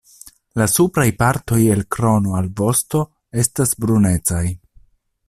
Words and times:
La 0.59 0.65
supraj 0.75 1.05
partoj 1.19 1.59
el 1.75 1.83
krono 1.97 2.33
al 2.39 2.49
vosto 2.63 3.05
estas 3.45 3.77
brunecaj. 3.85 4.45